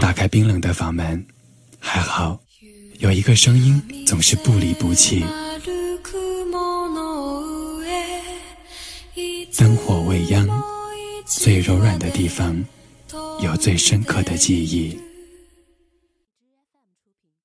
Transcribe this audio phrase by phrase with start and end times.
[0.00, 1.26] 打开冰冷的房门，
[1.78, 2.40] 还好
[2.98, 5.24] 有一个声音总是不离不弃。
[9.56, 10.46] 灯火未央，
[11.26, 12.62] 最柔软的地方
[13.40, 15.05] 有最深刻的记忆。